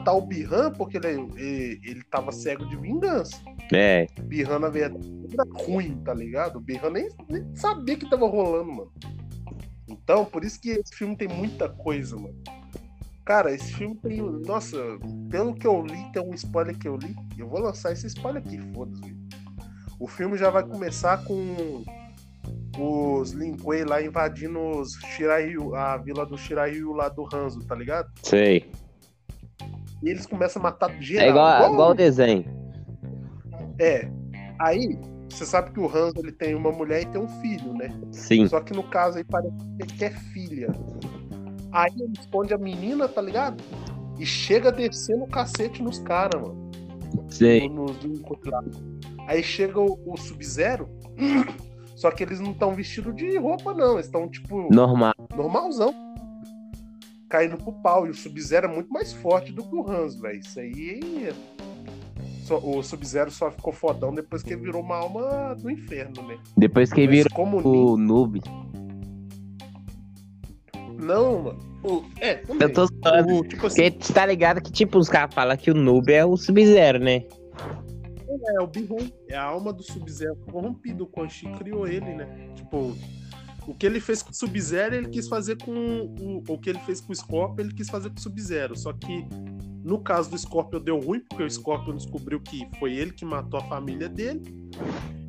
matar 0.00 0.14
o 0.14 0.22
Bihan 0.22 0.72
porque 0.72 0.96
ele, 0.96 1.08
ele, 1.36 1.80
ele 1.84 2.02
tava 2.04 2.32
cego 2.32 2.64
de 2.66 2.76
vingança. 2.76 3.40
É. 3.72 4.06
O 4.18 4.22
Bihan, 4.22 4.58
na 4.58 4.68
verdade, 4.68 5.06
era 5.32 5.64
ruim, 5.64 6.00
tá 6.02 6.14
ligado? 6.14 6.56
O 6.56 6.60
Bihan 6.60 6.90
nem, 6.90 7.08
nem 7.28 7.54
sabia 7.54 7.96
que 7.96 8.08
tava 8.08 8.26
rolando, 8.26 8.72
mano. 8.72 8.92
Então, 9.86 10.24
por 10.24 10.44
isso 10.44 10.60
que 10.60 10.70
esse 10.70 10.94
filme 10.94 11.16
tem 11.16 11.28
muita 11.28 11.68
coisa, 11.68 12.16
mano. 12.16 12.34
Cara, 13.24 13.52
esse 13.52 13.72
filme 13.74 13.94
tem. 13.96 14.20
Nossa, 14.20 14.76
pelo 15.30 15.54
que 15.54 15.66
eu 15.66 15.84
li, 15.84 16.10
tem 16.12 16.22
um 16.22 16.34
spoiler 16.34 16.76
que 16.76 16.88
eu 16.88 16.96
li. 16.96 17.14
Eu 17.38 17.48
vou 17.48 17.60
lançar 17.60 17.92
esse 17.92 18.06
spoiler 18.06 18.42
aqui, 18.42 18.58
foda-se. 18.72 19.16
O 20.00 20.08
filme 20.08 20.36
já 20.36 20.50
vai 20.50 20.64
começar 20.64 21.22
com 21.24 21.84
os 22.78 23.32
Lin 23.32 23.56
Kuei 23.56 23.84
lá 23.84 24.02
invadindo 24.02 24.58
os 24.58 24.94
Shiraiyu, 24.94 25.74
a 25.74 25.98
vila 25.98 26.24
do 26.24 26.38
Shiraiyu 26.38 26.92
lá 26.92 27.08
do 27.08 27.28
Hanzo, 27.32 27.60
tá 27.66 27.74
ligado? 27.74 28.10
Sei. 28.22 28.72
E 30.02 30.10
eles 30.10 30.26
começam 30.26 30.60
a 30.60 30.64
matar 30.64 30.90
geral. 31.00 31.26
É 31.26 31.30
igual, 31.30 31.72
igual 31.72 31.90
o 31.90 31.94
desenho. 31.94 32.44
É. 33.78 34.08
Aí, 34.58 34.98
você 35.28 35.46
sabe 35.46 35.70
que 35.70 35.80
o 35.80 35.86
Hanzo 35.86 36.14
ele 36.18 36.32
tem 36.32 36.54
uma 36.54 36.70
mulher 36.70 37.02
e 37.02 37.06
tem 37.06 37.20
um 37.20 37.28
filho, 37.40 37.72
né? 37.74 37.88
Sim. 38.12 38.46
Só 38.48 38.60
que 38.60 38.74
no 38.74 38.82
caso 38.82 39.18
aí 39.18 39.24
parece 39.24 39.54
que 39.96 40.04
é 40.04 40.10
filha. 40.10 40.68
Aí 41.72 41.92
ele 41.98 42.12
esconde 42.18 42.52
a 42.52 42.58
menina, 42.58 43.08
tá 43.08 43.22
ligado? 43.22 43.62
E 44.18 44.26
chega 44.26 44.72
descendo 44.72 45.24
o 45.24 45.28
cacete 45.28 45.82
nos 45.82 45.98
caras, 46.00 46.40
mano. 46.42 46.70
Sei. 47.28 47.68
Nos, 47.68 47.96
nos 48.02 48.20
Aí 49.26 49.42
chega 49.42 49.80
o, 49.80 49.98
o 50.04 50.16
Sub-Zero. 50.16 50.88
Só 51.96 52.10
que 52.10 52.22
eles 52.22 52.40
não 52.40 52.52
estão 52.52 52.74
vestidos 52.74 53.14
de 53.14 53.36
roupa, 53.36 53.74
não. 53.74 53.94
Eles 53.94 54.06
estão, 54.06 54.28
tipo, 54.28 54.72
Normal. 54.72 55.14
normalzão. 55.36 55.94
Caindo 57.30 57.56
pro 57.56 57.72
pau. 57.72 58.06
E 58.06 58.10
o 58.10 58.14
Sub-Zero 58.14 58.66
é 58.66 58.74
muito 58.74 58.90
mais 58.90 59.12
forte 59.12 59.52
do 59.52 59.62
que 59.62 59.74
o 59.74 59.88
Hans, 59.88 60.16
velho. 60.16 60.40
Isso 60.40 60.60
aí. 60.60 61.28
é- 61.28 61.60
o 62.52 62.82
Sub-Zero 62.82 63.30
só 63.30 63.48
ficou 63.48 63.72
fodão 63.72 64.12
depois 64.12 64.42
que 64.42 64.52
ele 64.52 64.62
virou 64.62 64.82
uma 64.82 64.96
alma 64.96 65.54
do 65.54 65.70
inferno, 65.70 66.20
né? 66.26 66.36
Depois 66.56 66.92
que 66.92 67.06
Mas 67.06 67.10
virou 67.10 67.30
como 67.32 67.58
o 67.58 67.96
noob. 67.96 68.42
Não, 70.98 71.42
mano. 71.44 71.58
O- 71.84 72.04
É, 72.18 72.34
também. 72.34 72.62
Eu 72.68 72.72
tô 72.72 72.86
zoando. 72.86 73.34
O, 73.36 73.44
tipo 73.44 73.66
assim, 73.66 73.90
Porque 73.92 74.12
tá 74.12 74.26
ligado 74.26 74.60
que, 74.60 74.72
tipo, 74.72 74.98
os 74.98 75.08
caras 75.08 75.32
falam 75.32 75.56
que 75.56 75.70
o 75.70 75.74
noob 75.74 76.12
é 76.12 76.24
o 76.24 76.36
Sub-Zero, 76.36 76.98
né? 76.98 77.24
é 78.56 78.60
o 78.62 78.66
Bihon. 78.66 78.98
É 79.28 79.36
a 79.36 79.44
alma 79.44 79.72
do 79.72 79.82
Sub-Zero 79.82 80.36
corrompido. 80.50 81.04
O 81.04 81.06
Quan 81.06 81.28
Chi 81.28 81.46
criou 81.58 81.86
ele, 81.86 82.14
né? 82.14 82.50
Tipo, 82.54 82.96
o 83.66 83.74
que 83.74 83.86
ele 83.86 84.00
fez 84.00 84.22
com 84.22 84.30
o 84.30 84.34
Sub-Zero, 84.34 84.94
ele 84.94 85.08
quis 85.08 85.28
fazer 85.28 85.56
com 85.62 85.72
o, 85.72 86.42
o 86.46 86.58
que 86.58 86.70
ele 86.70 86.80
fez 86.80 87.00
com 87.00 87.12
o 87.12 87.16
Scorpion, 87.16 87.64
ele 87.64 87.74
quis 87.74 87.88
fazer 87.88 88.10
com 88.10 88.16
o 88.16 88.20
Sub-Zero. 88.20 88.76
Só 88.76 88.92
que 88.92 89.26
no 89.84 89.98
caso 90.00 90.30
do 90.30 90.38
Scorpion 90.38 90.80
deu 90.80 90.98
ruim, 90.98 91.20
porque 91.20 91.42
o 91.42 91.50
Scorpion 91.50 91.96
descobriu 91.96 92.40
que 92.40 92.68
foi 92.78 92.94
ele 92.94 93.12
que 93.12 93.24
matou 93.24 93.60
a 93.60 93.64
família 93.64 94.08
dele. 94.08 94.42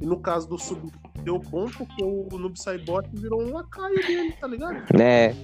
E 0.02 0.06
no 0.06 0.20
caso 0.20 0.48
do 0.48 0.58
Sub 0.58 0.92
deu 1.24 1.40
bom 1.40 1.66
porque 1.70 2.04
o 2.04 2.28
Noob 2.38 2.60
Saibot 2.60 3.08
virou 3.14 3.42
um 3.42 3.54
lacaio 3.54 3.96
dele, 3.96 4.34
tá 4.34 4.48
ligado? 4.48 4.84
É. 5.00 5.36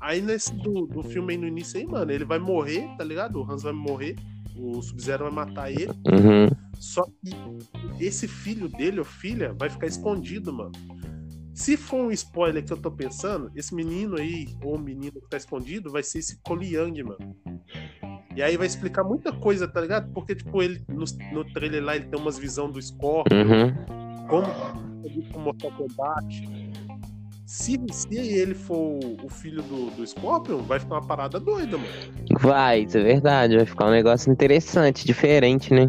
Aí 0.00 0.20
nesse 0.20 0.54
do, 0.54 0.86
do 0.86 1.02
filme 1.02 1.32
aí 1.32 1.38
no 1.38 1.46
início 1.46 1.78
aí, 1.78 1.86
mano, 1.86 2.10
ele 2.10 2.24
vai 2.24 2.38
morrer, 2.38 2.88
tá 2.96 3.04
ligado? 3.04 3.40
O 3.40 3.50
Hans 3.50 3.62
vai 3.62 3.72
morrer, 3.72 4.16
o 4.56 4.80
Sub-Zero 4.82 5.24
vai 5.24 5.32
matar 5.32 5.70
ele. 5.70 5.92
Uhum. 6.06 6.48
Só 6.78 7.04
que 7.04 8.04
esse 8.04 8.26
filho 8.26 8.68
dele 8.68 8.98
ou 8.98 9.04
filha 9.04 9.54
vai 9.56 9.70
ficar 9.70 9.86
escondido, 9.86 10.52
mano. 10.52 10.72
Se 11.54 11.76
for 11.76 12.06
um 12.06 12.10
spoiler 12.10 12.64
que 12.64 12.72
eu 12.72 12.76
tô 12.76 12.90
pensando, 12.90 13.50
esse 13.54 13.74
menino 13.74 14.16
aí, 14.18 14.46
ou 14.62 14.78
menino 14.78 15.12
que 15.20 15.28
tá 15.28 15.36
escondido, 15.36 15.90
vai 15.90 16.02
ser 16.02 16.18
esse 16.20 16.40
Koliang, 16.42 17.02
mano. 17.02 17.36
E 18.34 18.42
aí 18.42 18.56
vai 18.56 18.66
explicar 18.66 19.04
muita 19.04 19.30
coisa, 19.32 19.68
tá 19.68 19.80
ligado? 19.80 20.10
Porque, 20.12 20.34
tipo, 20.34 20.62
ele 20.62 20.82
no, 20.88 21.04
no 21.32 21.44
trailer 21.52 21.84
lá 21.84 21.94
ele 21.96 22.06
tem 22.06 22.18
umas 22.18 22.38
visão 22.38 22.70
do 22.70 22.80
Scorpion, 22.80 23.36
Uhum. 23.36 24.26
como 24.28 24.46
ele 25.04 25.26
com 25.30 25.40
Mortal 25.40 25.70
Kombat. 25.72 26.48
Se, 27.44 27.78
se 27.90 28.16
ele 28.16 28.54
for 28.54 28.98
o 29.22 29.28
filho 29.28 29.62
do, 29.62 29.90
do 29.90 30.06
Scorpion, 30.06 30.62
vai 30.62 30.80
ficar 30.80 30.94
uma 30.94 31.06
parada 31.06 31.38
doida, 31.38 31.76
mano. 31.76 31.90
Vai, 32.40 32.84
isso 32.84 32.96
é 32.96 33.02
verdade. 33.02 33.56
Vai 33.56 33.66
ficar 33.66 33.88
um 33.88 33.90
negócio 33.90 34.32
interessante, 34.32 35.04
diferente, 35.04 35.74
né? 35.74 35.86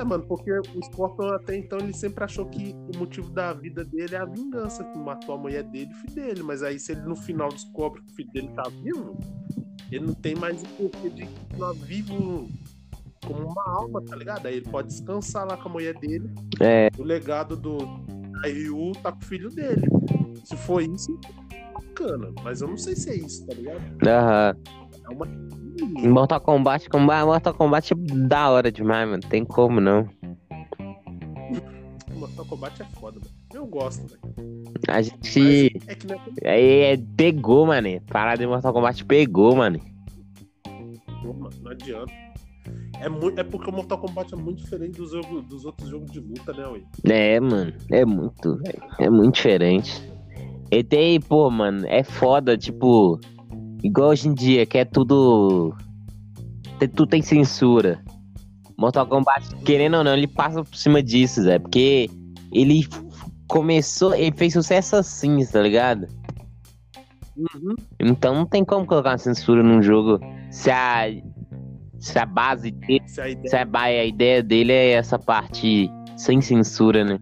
É, 0.00 0.04
mano, 0.04 0.24
porque 0.26 0.50
o 0.50 0.82
Scorpion 0.84 1.34
até 1.34 1.56
então 1.56 1.78
ele 1.78 1.92
sempre 1.92 2.24
achou 2.24 2.46
que 2.46 2.74
o 2.94 2.98
motivo 2.98 3.30
da 3.30 3.52
vida 3.52 3.84
dele 3.84 4.14
é 4.14 4.18
a 4.18 4.24
vingança, 4.24 4.82
que 4.82 4.98
matou 4.98 5.34
a 5.34 5.38
mulher 5.38 5.62
dele 5.64 5.90
e 5.90 5.94
o 5.94 5.96
filho 5.98 6.14
dele. 6.14 6.42
Mas 6.42 6.62
aí, 6.62 6.78
se 6.78 6.92
ele 6.92 7.02
no 7.02 7.14
final 7.14 7.50
descobre 7.50 8.00
que 8.00 8.12
o 8.12 8.14
filho 8.16 8.30
dele 8.32 8.48
tá 8.54 8.62
vivo, 8.82 9.18
ele 9.92 10.06
não 10.06 10.14
tem 10.14 10.34
mais 10.34 10.62
o 10.62 10.66
porquê 10.68 11.10
de 11.10 11.26
continuar 11.26 11.74
vivo 11.74 12.48
como 13.26 13.48
uma 13.48 13.64
alma, 13.68 14.00
tá 14.02 14.16
ligado? 14.16 14.46
Aí 14.46 14.56
ele 14.56 14.70
pode 14.70 14.88
descansar 14.88 15.46
lá 15.46 15.58
com 15.58 15.68
a 15.68 15.72
mulher 15.72 15.94
dele. 15.98 16.30
É. 16.60 16.88
O 16.98 17.02
legado 17.02 17.54
do 17.54 17.76
Ryu 18.42 18.92
tá 19.02 19.12
com 19.12 19.20
o 19.20 19.24
filho 19.24 19.50
dele. 19.50 19.86
Se 20.44 20.56
for 20.56 20.82
isso, 20.82 21.20
bacana. 21.74 22.32
Mas 22.42 22.62
eu 22.62 22.68
não 22.68 22.78
sei 22.78 22.96
se 22.96 23.10
é 23.10 23.16
isso, 23.16 23.46
tá 23.46 23.52
ligado? 23.52 23.82
Aham. 24.06 24.56
É 25.04 25.08
uma. 25.10 25.26
Mortal 25.86 26.40
Kombat, 26.40 26.88
Kombat, 26.88 27.24
Mortal 27.26 27.54
Kombat 27.54 27.92
é 27.92 27.96
da 28.28 28.50
hora 28.50 28.70
demais, 28.70 29.08
mano. 29.08 29.22
Tem 29.22 29.44
como 29.44 29.80
não. 29.80 30.08
Mortal 32.14 32.44
Kombat 32.46 32.82
é 32.82 32.84
foda, 32.98 33.18
mano. 33.20 33.30
Eu 33.52 33.66
gosto, 33.66 34.06
velho. 34.06 34.20
A 34.88 35.02
gente. 35.02 35.72
Mas 35.74 35.88
É 35.88 35.94
que 35.94 36.06
não 36.06 36.14
é 36.16 36.50
Aí 36.50 36.80
é, 36.92 36.96
pegou, 37.16 37.66
mano. 37.66 37.88
Parada 38.06 38.38
de 38.38 38.46
Mortal 38.46 38.72
Kombat 38.72 39.04
pegou, 39.04 39.56
mano. 39.56 39.80
Pô, 41.22 41.32
mano, 41.34 41.50
não 41.62 41.70
adianta. 41.72 42.12
É, 43.00 43.08
muito, 43.08 43.38
é 43.40 43.44
porque 43.44 43.70
o 43.70 43.72
Mortal 43.72 43.98
Kombat 43.98 44.34
é 44.34 44.36
muito 44.36 44.62
diferente 44.62 44.98
dos, 44.98 45.10
jogo- 45.12 45.40
dos 45.40 45.64
outros 45.64 45.88
jogos 45.88 46.10
de 46.10 46.20
luta, 46.20 46.52
né, 46.52 46.66
Oi? 46.66 46.84
É, 47.04 47.40
mano. 47.40 47.72
É 47.90 48.04
muito, 48.04 48.56
velho. 48.58 48.82
É 48.98 49.08
muito 49.08 49.34
diferente. 49.36 50.02
E 50.70 50.84
tem, 50.84 51.18
pô, 51.20 51.50
mano, 51.50 51.84
é 51.88 52.04
foda, 52.04 52.56
tipo. 52.58 53.18
Igual 53.82 54.10
hoje 54.10 54.28
em 54.28 54.34
dia, 54.34 54.66
que 54.66 54.78
é 54.78 54.84
tudo. 54.84 55.74
Tudo 56.78 57.06
tem 57.06 57.22
censura. 57.22 58.02
Mortal 58.78 59.06
Kombat, 59.06 59.54
querendo 59.64 59.98
ou 59.98 60.04
não, 60.04 60.14
ele 60.14 60.26
passa 60.26 60.64
por 60.64 60.74
cima 60.74 61.02
disso, 61.02 61.42
Zé. 61.42 61.58
Porque 61.58 62.08
ele 62.52 62.86
começou. 63.48 64.14
Ele 64.14 64.34
fez 64.36 64.52
sucesso 64.52 64.96
assim, 64.96 65.44
tá 65.46 65.60
ligado? 65.60 66.06
Uhum. 67.36 67.74
Então 67.98 68.34
não 68.34 68.46
tem 68.46 68.64
como 68.64 68.86
colocar 68.86 69.10
uma 69.10 69.18
censura 69.18 69.62
num 69.62 69.82
jogo 69.82 70.18
se 70.50 70.70
a. 70.70 71.04
Se 71.98 72.18
a 72.18 72.24
base 72.24 72.70
dele. 72.70 73.02
Se 73.06 73.20
a 73.20 73.28
ideia 73.28 73.48
Se 73.48 73.56
a, 73.56 73.82
a 73.82 74.04
ideia 74.04 74.42
dele 74.42 74.72
é 74.72 74.92
essa 74.92 75.18
parte 75.18 75.90
sem 76.16 76.40
censura, 76.40 77.04
né? 77.04 77.18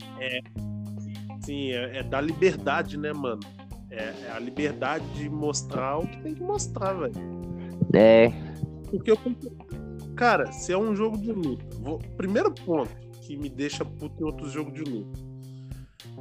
assim, 1.49 1.71
é, 1.71 1.99
é 1.99 2.03
da 2.03 2.21
liberdade, 2.21 2.99
né, 2.99 3.13
mano? 3.13 3.41
É, 3.99 4.15
é 4.29 4.33
a 4.33 4.39
liberdade 4.39 5.05
de 5.15 5.29
mostrar 5.29 5.99
o 5.99 6.07
que 6.07 6.17
tem 6.23 6.35
que 6.35 6.43
mostrar, 6.43 6.93
velho. 6.95 7.13
É. 7.93 8.33
Porque 8.91 9.11
eu. 9.11 9.19
Cara, 10.15 10.51
se 10.53 10.73
é 10.73 10.79
um 10.79 10.95
jogo 10.95 11.19
de 11.19 11.33
luta. 11.33 11.65
vou- 11.81 11.99
Primeiro 12.17 12.53
ponto 12.53 12.91
que 13.23 13.37
me 13.37 13.49
deixa 13.49 13.85
puto 13.85 14.23
em 14.23 14.25
outros 14.25 14.53
jogos 14.53 14.73
de 14.73 14.83
luta. 14.83 15.19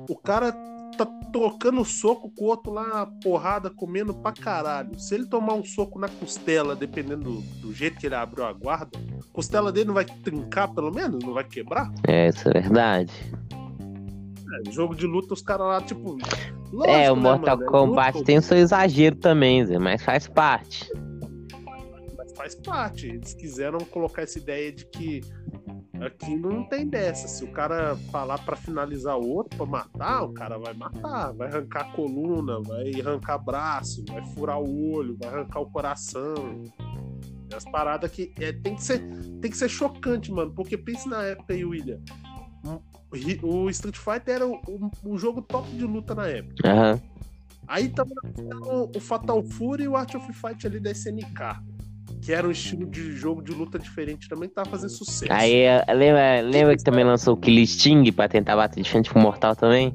O 0.09 0.15
cara 0.15 0.51
tá 0.97 1.05
trocando 1.31 1.85
soco 1.85 2.31
com 2.35 2.45
o 2.45 2.47
outro 2.47 2.71
lá, 2.73 3.05
porrada, 3.23 3.69
comendo 3.69 4.13
pra 4.15 4.31
caralho. 4.31 4.97
Se 4.99 5.13
ele 5.13 5.25
tomar 5.27 5.53
um 5.53 5.63
soco 5.63 5.99
na 5.99 6.07
costela, 6.09 6.75
dependendo 6.75 7.23
do, 7.25 7.41
do 7.61 7.73
jeito 7.73 7.99
que 7.99 8.07
ele 8.07 8.15
abriu 8.15 8.43
a 8.45 8.51
guarda, 8.53 8.97
a 8.97 9.33
costela 9.33 9.71
dele 9.71 9.85
não 9.87 9.93
vai 9.93 10.05
trincar, 10.05 10.73
pelo 10.73 10.91
menos? 10.91 11.23
Não 11.23 11.33
vai 11.33 11.43
quebrar? 11.43 11.91
É, 12.07 12.29
isso 12.29 12.47
é 12.49 12.53
verdade. 12.53 13.13
É, 14.65 14.71
jogo 14.71 14.95
de 14.95 15.05
luta, 15.05 15.33
os 15.33 15.41
caras 15.41 15.67
lá, 15.67 15.81
tipo. 15.81 16.17
Lógico, 16.71 16.97
é, 16.97 17.11
o 17.11 17.15
né, 17.15 17.21
Mortal 17.21 17.57
mano? 17.57 17.69
É 17.69 17.71
Kombat 17.71 18.17
luta, 18.17 18.25
tem 18.25 18.37
o 18.37 18.41
seu 18.41 18.57
exagero 18.57 19.15
também, 19.15 19.65
Zé, 19.65 19.79
mas 19.79 20.01
faz 20.03 20.27
parte. 20.27 20.89
mas 22.17 22.31
faz 22.35 22.55
parte. 22.55 23.07
Eles 23.07 23.33
quiseram 23.33 23.79
colocar 23.79 24.23
essa 24.23 24.37
ideia 24.37 24.71
de 24.71 24.85
que 24.85 25.21
aqui 26.01 26.35
não 26.35 26.63
tem 26.63 26.87
dessa. 26.87 27.27
Se 27.27 27.43
o 27.43 27.51
cara 27.51 27.95
falar 28.11 28.37
pra 28.39 28.55
finalizar 28.55 29.17
o 29.17 29.27
outro, 29.27 29.57
pra 29.57 29.65
matar, 29.65 30.23
o 30.23 30.33
cara 30.33 30.57
vai 30.57 30.73
matar. 30.73 31.33
Vai 31.33 31.47
arrancar 31.47 31.81
a 31.81 31.91
coluna, 31.91 32.61
vai 32.61 32.91
arrancar 32.99 33.37
braço, 33.37 34.03
vai 34.09 34.23
furar 34.33 34.59
o 34.59 34.93
olho, 34.93 35.17
vai 35.19 35.29
arrancar 35.29 35.61
o 35.61 35.71
coração. 35.71 36.63
É 37.51 37.55
As 37.55 37.65
paradas 37.65 38.11
que 38.11 38.33
é, 38.39 38.51
tem, 38.51 38.75
que 38.75 38.83
ser, 38.83 38.99
tem 39.41 39.51
que 39.51 39.57
ser 39.57 39.69
chocante, 39.69 40.31
mano. 40.31 40.53
Porque 40.53 40.77
pense 40.77 41.07
na 41.07 41.23
época 41.23 41.53
aí, 41.53 41.63
William. 41.63 41.99
O 43.43 43.69
Street 43.69 43.95
Fighter 43.95 44.35
era 44.35 44.47
o, 44.47 44.55
o- 44.67 44.91
o 45.13 45.17
jogo 45.17 45.41
top 45.41 45.69
de 45.71 45.85
luta 45.85 46.13
na 46.13 46.27
época. 46.27 46.55
Aham. 46.69 47.01
Aí 47.67 47.89
tava 47.89 48.09
o 48.95 48.99
Fatal 48.99 49.43
Fury 49.43 49.83
e 49.83 49.87
o 49.87 49.95
Art 49.95 50.13
of 50.15 50.31
Fight 50.33 50.65
ali 50.65 50.79
da 50.79 50.91
SNK. 50.91 51.61
Que 52.21 52.33
era 52.33 52.47
um 52.47 52.51
estilo 52.51 52.85
de 52.89 53.11
jogo 53.13 53.41
de 53.41 53.51
luta 53.53 53.77
diferente 53.77 54.27
também, 54.27 54.49
que 54.49 54.55
tava 54.55 54.69
fazendo 54.69 54.89
sucesso. 54.89 55.31
Aí, 55.31 55.53
é, 55.53 55.83
lembra, 55.93 56.41
lembra 56.41 56.75
que 56.77 56.83
também 56.83 57.03
lançou 57.05 57.33
o 57.35 57.37
Kill 57.37 57.65
Sting 57.65 58.11
pra 58.11 58.27
tentar 58.27 58.55
bater 58.55 58.81
de 58.83 58.89
frente 58.89 59.09
com 59.11 59.19
o 59.19 59.21
Mortal 59.21 59.55
também? 59.55 59.93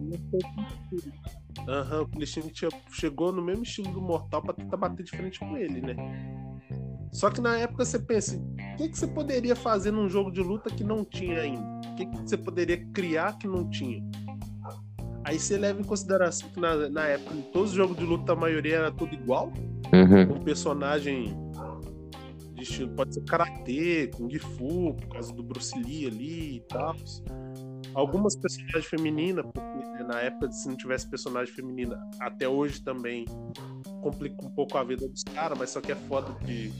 Aham, 1.69 2.03
o 2.03 2.09
Christian 2.09 2.43
tinha- 2.49 2.71
chegou 2.93 3.33
no 3.33 3.43
mesmo 3.43 3.63
estilo 3.63 3.91
do 3.93 4.01
Mortal 4.01 4.43
pra 4.43 4.53
tentar 4.55 4.77
bater 4.77 5.05
de 5.05 5.11
frente 5.11 5.39
com 5.39 5.57
ele, 5.57 5.81
né? 5.81 5.95
Só 7.13 7.29
que 7.31 7.41
na 7.41 7.59
época 7.59 7.85
você 7.85 7.99
pensa, 7.99 8.37
o 8.37 8.77
que, 8.77 8.89
que 8.89 8.99
você 8.99 9.07
poderia 9.07 9.55
fazer 9.55 9.91
num 9.91 10.09
jogo 10.09 10.31
de 10.31 10.41
luta 10.41 10.71
que 10.71 10.83
não 10.83 11.05
tinha 11.05 11.41
ainda? 11.41 11.63
O 11.91 11.95
que, 11.95 12.07
que 12.07 12.17
você 12.17 12.39
poderia 12.39 12.85
criar 12.87 13.37
que 13.39 13.47
não 13.47 13.69
tinha? 13.69 14.03
Aí 15.25 15.39
você 15.39 15.59
leva 15.59 15.81
em 15.81 15.85
consideração 15.85 16.49
que 16.49 16.59
na, 16.59 16.89
na 16.89 17.05
época, 17.05 17.35
em 17.35 17.43
todos 17.43 17.71
os 17.71 17.77
jogos 17.77 17.97
de 17.97 18.05
luta, 18.05 18.33
a 18.33 18.37
maioria 18.37 18.77
era 18.77 18.91
tudo 18.91 19.15
igual. 19.15 19.53
Uhum. 19.93 20.37
Um 20.37 20.41
personagem 20.41 21.37
de 22.55 22.63
estilo, 22.63 22.91
pode 22.95 23.15
ser 23.15 23.25
karatê, 23.25 24.11
kung 24.17 24.37
fu, 24.39 24.95
por 24.95 25.09
causa 25.09 25.33
do 25.33 25.43
Bruce 25.43 25.79
Lee 25.79 26.07
ali 26.07 26.57
e 26.57 26.61
tal. 26.61 26.97
Algumas 27.95 28.35
personagens 28.35 28.87
femininas, 28.87 29.45
porque 29.53 30.03
na 30.03 30.21
época, 30.23 30.51
se 30.51 30.67
não 30.67 30.77
tivesse 30.77 31.09
personagem 31.09 31.55
feminina, 31.55 32.01
até 32.19 32.49
hoje 32.49 32.83
também 32.83 33.27
complica 34.01 34.45
um 34.45 34.51
pouco 34.51 34.79
a 34.79 34.83
vida 34.83 35.07
dos 35.07 35.23
caras, 35.25 35.59
mas 35.59 35.71
só 35.71 35.81
que 35.81 35.93
é 35.93 35.95
foda 35.95 36.35
de 36.45 36.73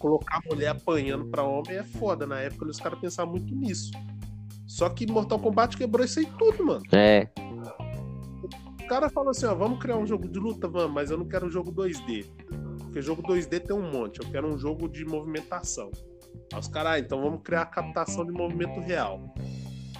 colocar 0.00 0.38
a 0.38 0.48
mulher 0.48 0.70
apanhando 0.70 1.26
pra 1.26 1.44
homem 1.44 1.76
é 1.76 1.84
foda. 1.84 2.26
Na 2.26 2.40
época 2.40 2.64
os 2.66 2.80
caras 2.80 2.98
pensavam 2.98 3.32
muito 3.32 3.54
nisso. 3.54 3.92
Só 4.66 4.88
que 4.88 5.06
Mortal 5.06 5.38
Kombat 5.38 5.76
quebrou 5.76 6.04
isso 6.04 6.18
aí 6.18 6.26
tudo, 6.38 6.64
mano. 6.64 6.82
É. 6.92 7.28
O 8.82 8.88
cara 8.88 9.08
falou 9.08 9.30
assim, 9.30 9.46
ó, 9.46 9.54
vamos 9.54 9.78
criar 9.78 9.96
um 9.96 10.06
jogo 10.06 10.26
de 10.26 10.38
luta, 10.38 10.66
vamos, 10.66 10.92
mas 10.92 11.10
eu 11.10 11.18
não 11.18 11.28
quero 11.28 11.46
um 11.46 11.50
jogo 11.50 11.72
2D. 11.72 12.26
Porque 12.78 13.00
jogo 13.00 13.22
2D 13.22 13.60
tem 13.60 13.76
um 13.76 13.88
monte, 13.88 14.20
eu 14.20 14.28
quero 14.28 14.52
um 14.52 14.58
jogo 14.58 14.88
de 14.88 15.04
movimentação. 15.04 15.92
Aí 16.52 16.58
os 16.58 16.66
caras, 16.66 16.92
ah, 16.92 16.98
então 16.98 17.20
vamos 17.22 17.42
criar 17.42 17.62
a 17.62 17.66
captação 17.66 18.24
de 18.24 18.32
movimento 18.32 18.80
real. 18.80 19.32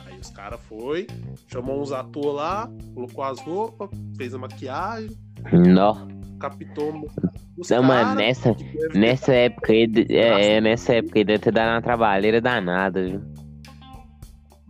Aí 0.06 0.18
os 0.18 0.30
caras 0.30 0.60
foi, 0.62 1.06
chamou 1.46 1.80
uns 1.80 1.92
atores 1.92 2.34
lá, 2.34 2.68
colocou 2.94 3.22
as 3.22 3.40
roupas, 3.40 3.90
fez 4.16 4.34
a 4.34 4.38
maquiagem, 4.38 5.16
Nó. 5.52 6.19
Captou 6.40 7.06
Não, 7.70 7.82
mano, 7.82 8.14
nessa, 8.14 8.54
ter 8.54 8.94
nessa 8.94 9.32
época 9.32 9.72
aí, 9.72 9.86
é, 10.08 10.56
é, 10.56 10.60
nessa 10.60 10.94
época 10.94 11.18
aí 11.18 11.24
deve 11.24 11.38
ter 11.38 11.52
dado 11.52 11.74
uma 11.74 11.82
trabalheira 11.82 12.40
danada, 12.40 13.06
viu? 13.06 13.20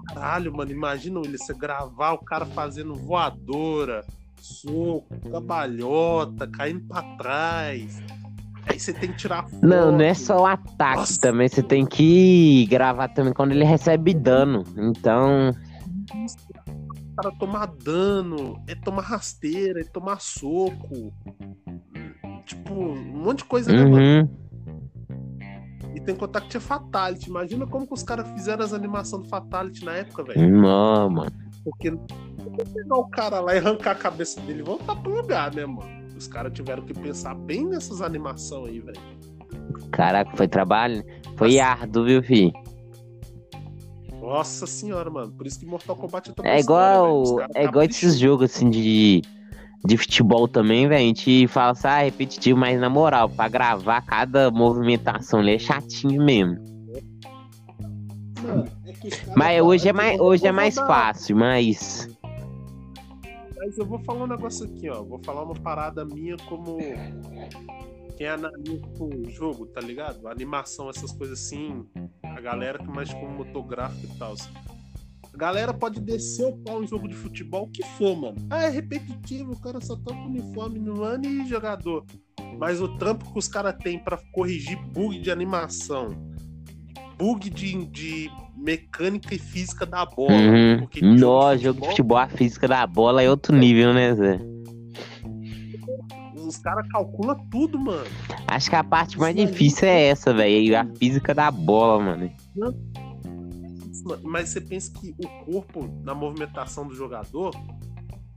Caralho, 0.09 0.53
mano, 0.53 0.73
imagina 0.73 1.21
ele 1.25 1.39
você 1.39 1.55
gravar 1.55 2.13
o 2.13 2.19
cara 2.19 2.45
fazendo 2.45 2.95
voadora, 2.95 4.05
soco, 4.41 5.07
cabalhota, 5.31 6.49
caindo 6.49 6.81
pra 6.89 7.03
trás. 7.17 8.03
Aí 8.67 8.79
você 8.79 8.93
tem 8.93 9.11
que 9.11 9.17
tirar 9.17 9.45
foto. 9.45 9.67
Não, 9.67 9.93
não 9.93 10.05
é 10.05 10.15
só 10.15 10.43
o 10.43 10.47
ataque 10.47 10.97
Nossa. 10.97 11.21
também, 11.21 11.49
você 11.49 11.63
tem 11.63 11.87
que 11.87 12.67
gravar 12.67 13.09
também 13.09 13.33
quando 13.33 13.53
ele 13.53 13.65
recebe 13.65 14.13
dano. 14.13 14.65
Então, 14.77 15.55
O 17.13 17.17
cara 17.17 17.35
tomar 17.39 17.67
dano, 17.67 18.63
é 18.67 18.75
tomar 18.75 19.03
rasteira, 19.03 19.81
é 19.81 19.85
tomar 19.85 20.21
soco. 20.21 21.13
Tipo, 22.51 22.75
um 22.75 22.97
monte 22.97 23.39
de 23.39 23.45
coisa, 23.45 23.73
né, 23.73 23.85
mano? 23.85 23.97
uhum. 23.97 24.29
E 25.95 26.01
tem 26.01 26.17
contar 26.17 26.41
que 26.41 26.49
tinha 26.49 26.61
Fatality. 26.61 27.31
Imagina 27.31 27.65
como 27.65 27.87
que 27.87 27.95
os 27.95 28.03
caras 28.03 28.29
fizeram 28.31 28.65
as 28.65 28.73
animações 28.73 29.23
do 29.23 29.29
Fatality 29.29 29.85
na 29.85 29.93
época, 29.93 30.25
velho. 30.25 30.51
Não, 30.51 31.09
mano. 31.11 31.31
Porque 31.63 31.93
pegar 32.75 32.97
o 32.97 33.09
cara 33.09 33.39
lá 33.39 33.55
e 33.55 33.59
arrancar 33.59 33.93
a 33.93 33.95
cabeça 33.95 34.41
dele 34.41 34.61
e 34.61 34.63
voltar 34.65 34.97
pro 34.97 35.15
lugar, 35.15 35.55
né, 35.55 35.65
mano? 35.65 35.89
Os 36.17 36.27
caras 36.27 36.53
tiveram 36.53 36.85
que 36.85 36.93
pensar 36.93 37.37
bem 37.37 37.65
nessas 37.65 38.03
animações 38.03 38.69
aí, 38.69 38.81
velho. 38.81 39.01
Caraca, 39.93 40.37
foi 40.37 40.49
trabalho. 40.49 41.05
Foi 41.37 41.57
Nossa. 41.57 41.71
árduo, 41.71 42.05
viu, 42.05 42.23
filho? 42.23 42.53
Nossa 44.21 44.67
senhora, 44.67 45.09
mano. 45.09 45.31
Por 45.31 45.47
isso 45.47 45.61
que 45.61 45.67
Mortal 45.67 45.95
Kombat 45.95 46.31
é 46.31 46.33
tão 46.33 46.45
É 46.45 46.59
igual, 46.59 47.23
é 47.55 47.65
igual 47.65 47.85
esses 47.85 48.19
jogos 48.19 48.51
assim 48.51 48.69
de, 48.69 49.23
de 49.85 49.97
futebol 49.97 50.47
também, 50.47 50.89
velho. 50.89 51.01
A 51.01 51.07
gente 51.07 51.47
fala 51.49 51.73
assim, 51.73 51.89
ah, 51.89 51.99
repetitivo, 51.99 52.59
mas 52.59 52.79
na 52.81 52.89
moral, 52.89 53.29
pra 53.29 53.49
gravar 53.49 54.01
cada 54.03 54.51
movimentação 54.51 55.41
ali 55.41 55.55
é 55.55 55.59
chatinho 55.59 56.23
mesmo. 56.23 56.59
Mano, 58.43 58.67
é 58.85 59.35
Mas 59.37 59.63
hoje 59.63 59.89
é 59.89 59.93
mais, 59.93 60.21
hoje 60.21 60.47
é 60.47 60.53
mais 60.53 60.75
fácil, 60.75 61.37
mas. 61.37 62.09
Mas 63.57 63.77
eu 63.77 63.85
vou 63.85 63.99
falar 64.01 64.25
um 64.25 64.27
negócio 64.27 64.65
aqui, 64.67 64.89
ó. 64.89 65.03
Vou 65.03 65.21
falar 65.23 65.43
uma 65.45 65.55
parada 65.55 66.05
minha 66.05 66.37
como 66.49 66.79
quem 68.17 68.27
analisa 68.27 68.87
o 68.99 69.31
jogo, 69.31 69.67
tá 69.67 69.81
ligado? 69.81 70.27
A 70.27 70.33
animação, 70.33 70.89
essas 70.89 71.13
coisas 71.13 71.39
assim. 71.39 71.85
A 72.23 72.41
galera 72.41 72.79
que 72.79 72.89
mais 72.89 73.13
como 73.13 73.31
motográfico 73.31 74.15
e 74.15 74.19
tal. 74.19 74.35
A 75.33 75.37
galera 75.37 75.73
pode 75.73 76.01
descer 76.01 76.45
o 76.47 76.57
pau 76.59 76.83
em 76.83 76.87
jogo 76.87 77.09
de 77.09 77.15
futebol, 77.15 77.65
o 77.65 77.71
que 77.71 77.85
for, 77.97 78.17
mano. 78.17 78.37
Ah, 78.51 78.65
é 78.65 78.69
repetitivo, 78.69 79.53
o 79.53 79.61
cara 79.61 79.81
só 79.81 79.97
tá 79.97 80.13
com 80.13 80.27
uniforme 80.27 80.79
no 80.79 81.03
ano 81.03 81.25
e 81.27 81.47
jogador. 81.47 82.05
Mas 82.59 82.81
o 82.81 82.89
trampo 82.99 83.33
que 83.33 83.39
os 83.39 83.49
caras 83.49 83.75
têm 83.83 83.99
pra 83.99 84.19
corrigir 84.33 84.77
bug 84.93 85.21
de 85.21 85.31
animação, 85.31 86.09
bug 87.17 87.49
de, 87.49 87.85
de 87.87 88.31
mecânica 88.57 89.35
e 89.35 89.39
física 89.39 89.87
da 89.87 90.05
bola. 90.05 90.33
Uhum. 90.33 90.79
porque 90.81 91.01
jogo 91.01 91.59
jogo 91.59 91.81
de 91.81 91.89
futebol, 91.89 92.19
a 92.19 92.29
física 92.29 92.69
da 92.69 92.87
bola 92.87 93.23
é 93.23 93.31
outro 93.31 93.57
nível, 93.57 93.95
né, 93.95 94.15
Zé? 94.15 94.41
Os 96.35 96.57
caras 96.59 96.87
calculam 96.89 97.37
tudo, 97.51 97.79
mano. 97.79 98.07
Acho 98.47 98.69
que 98.69 98.77
a 98.77 98.83
parte 98.83 99.17
mais 99.17 99.37
Isso 99.37 99.47
difícil 99.47 99.87
é 99.87 100.09
essa, 100.09 100.35
velho. 100.35 100.77
A 100.77 100.85
física 100.97 101.33
da 101.33 101.49
bola, 101.51 102.03
mano. 102.03 102.31
Mas 104.23 104.49
você 104.51 104.61
pensa 104.61 104.93
que 104.93 105.15
o 105.19 105.45
corpo, 105.45 105.89
na 106.03 106.15
movimentação 106.15 106.87
do 106.87 106.95
jogador, 106.95 107.55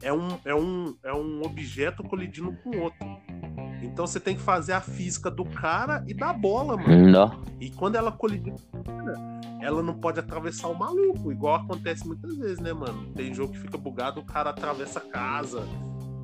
é 0.01 0.11
um, 0.11 0.27
é 0.45 0.53
um, 0.55 0.95
é 1.03 1.13
um 1.13 1.41
objeto 1.43 2.03
colidindo 2.03 2.51
com 2.63 2.69
o 2.71 2.81
outro. 2.81 2.99
Então 3.81 4.07
você 4.07 4.19
tem 4.19 4.35
que 4.35 4.41
fazer 4.41 4.73
a 4.73 4.81
física 4.81 5.29
do 5.29 5.43
cara 5.45 6.03
e 6.07 6.13
da 6.13 6.31
bola, 6.33 6.77
mano. 6.77 7.09
Nó. 7.09 7.31
E 7.59 7.69
quando 7.69 7.95
ela 7.95 8.11
colidir 8.11 8.53
com 8.71 8.79
o 8.79 8.83
cara, 8.83 9.13
ela 9.61 9.81
não 9.83 9.93
pode 9.93 10.19
atravessar 10.19 10.67
o 10.69 10.77
maluco, 10.77 11.31
igual 11.31 11.55
acontece 11.55 12.05
muitas 12.07 12.35
vezes, 12.37 12.59
né, 12.59 12.73
mano? 12.73 13.11
Tem 13.13 13.33
jogo 13.33 13.53
que 13.53 13.59
fica 13.59 13.77
bugado, 13.77 14.19
o 14.21 14.25
cara 14.25 14.49
atravessa 14.51 14.99
a 14.99 15.01
casa, 15.01 15.63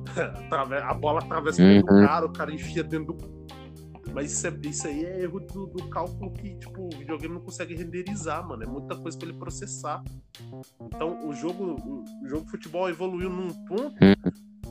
a 0.88 0.94
bola 0.94 1.20
atravessa 1.20 1.62
Uhum. 1.62 1.80
do 1.80 1.86
cara, 1.86 2.26
o 2.26 2.32
cara 2.32 2.52
enfia 2.52 2.82
dentro 2.82 3.12
do. 3.14 3.40
Mas 4.12 4.32
isso, 4.32 4.46
é- 4.46 4.54
isso 4.64 4.86
aí 4.86 5.04
é 5.04 5.22
erro 5.22 5.40
do, 5.40 5.66
do 5.66 5.88
cálculo 5.88 6.32
que, 6.32 6.54
tipo, 6.56 6.86
o 6.86 6.98
videogame 6.98 7.34
não 7.34 7.40
consegue 7.40 7.74
renderizar, 7.74 8.46
mano. 8.46 8.62
É 8.62 8.66
muita 8.66 8.96
coisa 8.96 9.16
pra 9.16 9.28
ele 9.28 9.38
processar. 9.38 10.02
Então, 10.80 11.28
o 11.28 11.32
jogo, 11.32 11.76
o, 11.84 12.28
jogo 12.28 12.44
de 12.44 12.50
futebol 12.50 12.88
evoluiu 12.88 13.30
num 13.30 13.48
ponto 13.66 13.94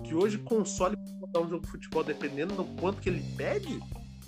que 0.04 0.14
hoje 0.14 0.38
console 0.40 0.96
pra 0.98 1.14
botar 1.20 1.40
um 1.42 1.50
jogo 1.50 1.66
de 1.66 1.72
futebol, 1.72 2.04
dependendo 2.04 2.56
do 2.56 2.64
quanto 2.80 3.02
que 3.02 3.10
ele 3.10 3.24
pede, 3.38 3.80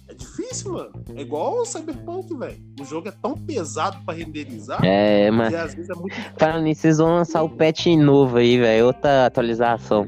é 0.07 0.13
difícil, 0.13 0.73
mano. 0.73 0.91
É 1.15 1.21
igual 1.21 1.59
o 1.59 1.65
Cyberpunk, 1.65 2.35
velho. 2.35 2.57
O 2.79 2.85
jogo 2.85 3.07
é 3.07 3.11
tão 3.11 3.33
pesado 3.35 3.97
pra 4.05 4.13
renderizar 4.13 4.83
É, 4.83 5.31
mas. 5.31 5.53
às 5.53 5.73
vezes 5.73 5.89
é 5.89 5.95
muito 5.95 6.15
Falando 6.37 6.63
nisso, 6.63 6.81
vocês 6.81 6.97
vão 6.97 7.15
lançar 7.15 7.43
o 7.43 7.49
patch 7.49 7.87
novo 7.97 8.37
aí, 8.37 8.57
velho. 8.59 8.87
Outra 8.87 9.25
atualização. 9.25 10.07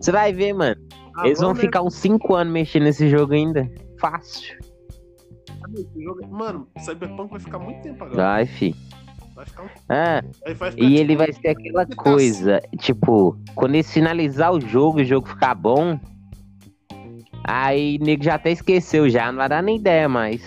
Você 0.00 0.12
vai 0.12 0.32
ver, 0.32 0.52
mano. 0.52 0.76
Ah, 1.16 1.26
Eles 1.26 1.40
vão 1.40 1.52
né? 1.52 1.60
ficar 1.60 1.82
uns 1.82 1.94
5 1.94 2.34
anos 2.34 2.52
mexendo 2.52 2.84
nesse 2.84 3.08
jogo 3.08 3.32
ainda. 3.32 3.68
Fácil. 3.98 4.58
Jogo- 5.96 6.26
Mano, 6.28 6.68
Cyberpunk 6.78 7.30
vai 7.30 7.40
ficar 7.40 7.58
muito 7.58 7.82
tempo 7.82 8.04
agora. 8.04 8.16
Vai, 8.22 8.46
fi. 8.46 8.74
Vai 9.34 9.46
ficar 9.46 9.62
um... 9.64 9.68
Ah, 9.88 10.22
Aí 10.46 10.54
vai 10.54 10.70
ficar, 10.70 10.82
e 10.84 10.88
tipo, 10.88 11.00
ele 11.00 11.16
vai 11.16 11.32
ser 11.32 11.48
aquela 11.48 11.86
coisa, 11.86 12.60
tipo, 12.78 13.36
quando 13.54 13.74
eles 13.74 13.92
finalizar 13.92 14.52
o 14.52 14.60
jogo 14.60 14.98
e 15.00 15.02
o 15.02 15.06
jogo 15.06 15.28
ficar 15.28 15.54
bom, 15.54 15.98
aí 17.44 17.98
o 18.00 18.04
nego 18.04 18.24
já 18.24 18.34
até 18.34 18.50
esqueceu 18.50 19.08
já, 19.08 19.30
não 19.30 19.38
vai 19.38 19.48
dar 19.48 19.62
nem 19.62 19.76
ideia 19.76 20.08
mais. 20.08 20.42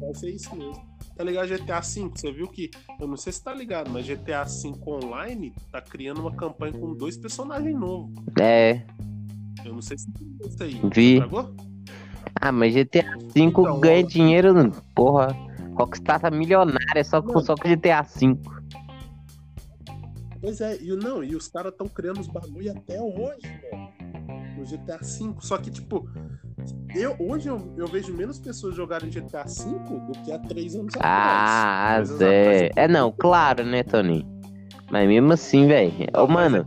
Vai 0.00 0.14
ser 0.14 0.30
isso 0.30 0.54
mesmo. 0.56 0.88
Tá 1.16 1.24
ligado 1.24 1.48
GTA 1.48 1.80
V? 1.80 2.10
Você 2.14 2.32
viu 2.32 2.48
que. 2.48 2.70
Eu 2.98 3.06
não 3.06 3.16
sei 3.18 3.30
se 3.30 3.44
tá 3.44 3.52
ligado, 3.52 3.90
mas 3.90 4.06
GTA 4.06 4.44
V 4.44 4.72
Online 4.86 5.52
tá 5.70 5.82
criando 5.82 6.22
uma 6.22 6.34
campanha 6.34 6.72
com 6.72 6.94
dois 6.94 7.18
personagens 7.18 7.78
novos. 7.78 8.10
É, 8.40 8.82
Eu 9.66 9.74
não 9.74 9.82
sei 9.82 9.98
se 9.98 10.06
você 10.10 10.24
viu 10.24 10.48
isso 10.48 10.62
aí. 10.62 10.80
Vi. 10.94 11.16
Tragou? 11.18 11.54
Ah, 12.40 12.52
mas 12.52 12.74
GTA 12.74 13.16
V 13.18 13.40
Então, 13.40 13.80
ganha 13.80 14.04
ó. 14.04 14.08
dinheiro, 14.08 14.72
porra. 14.94 15.36
Rockstar 15.74 16.20
tá 16.20 16.30
milionária 16.30 17.02
só 17.04 17.22
com, 17.22 17.40
só 17.40 17.54
com 17.54 17.68
GTA 17.68 18.02
V. 18.02 18.36
Pois 20.40 20.60
é, 20.60 20.76
e 20.80 20.94
não, 20.96 21.22
e 21.22 21.36
os 21.36 21.48
caras 21.48 21.72
estão 21.72 21.86
criando 21.86 22.20
os 22.20 22.26
bagulho 22.26 22.70
até 22.72 23.00
hoje, 23.00 23.42
velho. 23.42 24.56
No 24.56 24.64
GTA 24.64 24.98
V. 24.98 25.34
Só 25.40 25.58
que, 25.58 25.70
tipo, 25.70 26.08
eu, 26.94 27.14
hoje 27.18 27.48
eu, 27.48 27.74
eu 27.76 27.86
vejo 27.86 28.14
menos 28.14 28.38
pessoas 28.38 28.74
jogarem 28.74 29.10
GTA 29.10 29.44
V 29.44 29.78
do 30.06 30.12
que 30.24 30.32
há 30.32 30.38
três 30.38 30.74
anos 30.74 30.94
Ah, 31.00 31.96
atrás. 31.96 32.08
Anos 32.10 32.18
Zé. 32.18 32.70
É 32.76 32.88
não, 32.88 33.12
claro, 33.12 33.64
né, 33.64 33.82
Tony? 33.82 34.26
Mas 34.90 35.06
mesmo 35.08 35.32
assim, 35.32 35.66
velho. 35.66 35.92
Ô, 36.16 36.26
mano, 36.26 36.66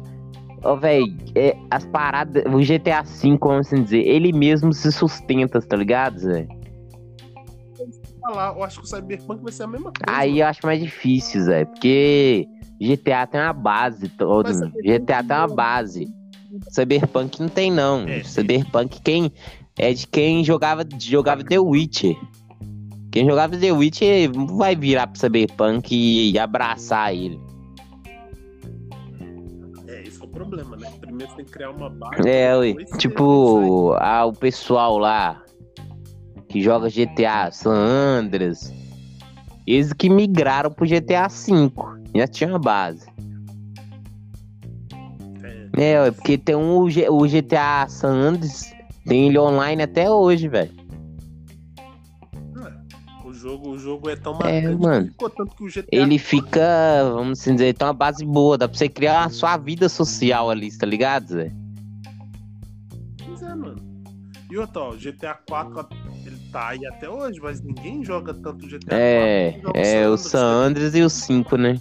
ô, 0.63 0.77
velho, 0.77 1.05
é, 1.35 1.52
as 1.75 1.85
paradas. 1.85 2.43
O 2.45 2.59
GTA 2.59 3.03
V, 3.03 3.37
como 3.37 3.59
assim 3.59 3.83
dizer, 3.83 4.01
ele 4.01 4.31
mesmo 4.31 4.73
se 4.73 4.91
sustenta, 4.91 5.61
tá 5.61 5.75
ligado, 5.75 6.19
Zé? 6.19 6.47
falar, 8.23 8.55
eu 8.55 8.63
acho 8.63 8.79
que 8.79 8.85
o 8.85 8.87
Cyberpunk 8.87 9.43
vai 9.43 9.51
ser 9.51 9.63
a 9.63 9.67
mesma 9.67 9.91
coisa. 9.91 10.05
Aí 10.07 10.39
eu 10.39 10.47
acho 10.47 10.65
mais 10.65 10.81
difícil, 10.81 11.41
Zé, 11.41 11.65
porque 11.65 12.47
GTA 12.79 13.27
tem 13.27 13.41
uma 13.41 13.53
base 13.53 14.07
toda. 14.09 14.51
GTA 14.53 15.23
tem 15.23 15.37
uma 15.37 15.47
base. 15.47 16.07
Cyberpunk 16.69 17.41
não 17.41 17.49
tem, 17.49 17.71
não. 17.71 18.07
É, 18.07 18.23
Cyberpunk, 18.23 19.01
quem. 19.01 19.31
é 19.77 19.93
de 19.93 20.07
quem 20.07 20.43
jogava, 20.43 20.87
jogava 20.99 21.43
The 21.43 21.59
Witcher. 21.59 22.15
Quem 23.11 23.25
jogava 23.25 23.57
The 23.57 23.71
Witcher 23.71 24.31
vai 24.55 24.75
virar 24.75 25.07
pro 25.07 25.19
Cyberpunk 25.19 25.93
e 25.93 26.37
abraçar 26.39 27.13
ele. 27.13 27.39
É, 29.87 30.03
esse 30.03 30.21
é 30.21 30.25
o 30.25 30.27
problema, 30.27 30.75
né? 30.77 30.91
Primeiro 31.13 31.31
você 31.31 31.37
tem 31.37 31.45
que 31.45 31.51
criar 31.51 31.69
uma 31.69 31.89
base. 31.91 32.27
É, 32.27 32.55
você 32.55 32.97
Tipo, 32.97 33.95
ah, 33.99 34.25
o 34.25 34.33
pessoal 34.33 34.97
lá 34.97 35.43
que 36.49 36.59
joga 36.59 36.89
GTA 36.89 37.51
San 37.51 37.75
Andreas, 37.75 38.73
eles 39.67 39.93
que 39.93 40.09
migraram 40.09 40.71
pro 40.71 40.87
GTA 40.87 41.27
V. 41.27 41.71
Já 42.15 42.27
tinha 42.27 42.49
uma 42.49 42.59
base. 42.59 43.05
É, 45.77 46.07
é 46.07 46.11
porque 46.11 46.35
tem 46.35 46.55
um 46.55 46.79
o 46.81 47.27
GTA 47.27 47.87
San 47.87 48.13
Andreas, 48.13 48.73
tem 49.05 49.27
ele 49.27 49.37
online 49.37 49.83
até 49.83 50.09
hoje, 50.09 50.47
velho. 50.47 50.71
O, 53.43 53.49
jogo, 53.49 53.69
o 53.71 53.77
jogo 53.79 54.09
é 54.09 54.15
tão 54.15 54.33
É, 54.41 54.61
marcante 54.61 54.81
mano. 54.81 55.07
ficou 55.07 55.29
tanto 55.29 55.55
que 55.55 55.63
o 55.63 55.67
GTA 55.67 55.85
Ele 55.91 56.17
fica, 56.17 57.03
vamos 57.13 57.39
assim 57.41 57.53
dizer, 57.55 57.73
tem 57.73 57.85
uma 57.85 57.93
base 57.93 58.23
boa, 58.25 58.57
dá 58.57 58.69
pra 58.69 58.77
você 58.77 58.87
criar 58.87 59.25
a 59.25 59.29
sua 59.29 59.57
vida 59.57 59.89
social 59.89 60.49
ali, 60.49 60.75
tá 60.77 60.85
ligado, 60.85 61.27
Zé? 61.27 61.51
Pois 63.25 63.41
é, 63.43 63.53
mano. 63.53 63.75
E 64.49 64.57
outro, 64.57 64.81
ó, 64.81 64.89
o 64.91 64.97
GTA 64.97 65.33
4 65.49 65.87
ele 66.25 66.37
tá 66.51 66.69
aí 66.69 66.85
até 66.85 67.09
hoje, 67.09 67.37
mas 67.41 67.61
ninguém 67.61 68.03
joga 68.05 68.33
tanto 68.33 68.65
GTA 68.65 68.95
É, 68.95 69.51
4. 69.63 69.71
é 69.81 70.07
o 70.07 70.15
San 70.15 70.45
Andreas 70.45 70.95
e 70.95 71.01
o 71.01 71.09
5, 71.09 71.57
né? 71.57 71.79